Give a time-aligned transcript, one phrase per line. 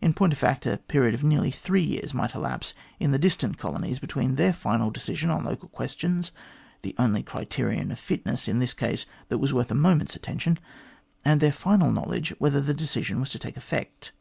[0.00, 3.58] In point of fact, a period of nearly three years might elapse in the distant
[3.58, 6.30] colonies between their final decision on local questions
[6.82, 10.60] the only criterion of fitness in this case that was worth a moment's attention
[11.24, 14.12] and their final knowledge whether the decision was to take effect.